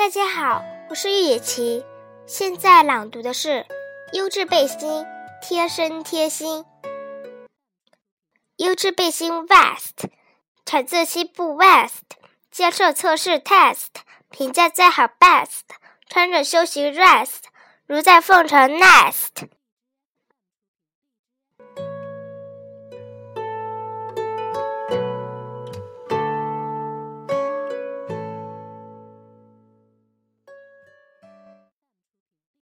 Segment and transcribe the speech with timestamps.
[0.00, 1.84] 大家好，我是玉野琪，
[2.26, 3.48] 现在朗读的是
[4.14, 5.04] 《优质背心
[5.42, 6.64] 贴身贴心》。
[8.56, 10.08] 优质背心 Vest
[10.64, 12.16] 产自西部 West，
[12.50, 13.88] 接受测试 Test，
[14.30, 15.64] 评价最好 Best，
[16.08, 17.42] 穿着休闲 Rest，
[17.84, 19.50] 如在凤城 Nest。